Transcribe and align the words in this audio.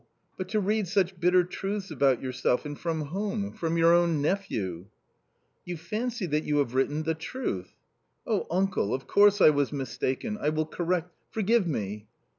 "But 0.39 0.49
to 0.49 0.59
read 0.59 0.87
such 0.87 1.19
bitter 1.19 1.43
truths 1.43 1.91
about 1.91 2.23
yourself— 2.23 2.65
and 2.65 2.75
from 2.75 3.05
whom? 3.13 3.51
from 3.53 3.77
your 3.77 3.93
own 3.93 4.19
nephew!"" 4.19 4.87
You 5.63 5.77
fancy 5.77 6.25
that 6.25 6.43
you 6.43 6.57
have 6.57 6.73
written 6.73 7.03
the 7.03 7.13
truth?"" 7.13 7.73
Oh, 8.25 8.47
uncle!— 8.49 8.95
of 8.95 9.05
course, 9.05 9.41
I 9.41 9.51
was 9.51 9.71
mistaken— 9.71 10.39
I 10.41 10.49
will 10.49 10.65
correct— 10.65 11.13
forgive 11.29 11.67
me." 11.67 12.07